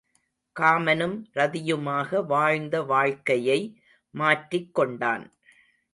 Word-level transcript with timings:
காமனும் 0.55 1.17
ரதியுமாக 1.33 2.21
வாழ்ந்த 2.21 2.81
வாழ்க்கையை 2.81 3.59
மாற்றிக் 4.13 4.73
கொண்டான். 4.73 5.25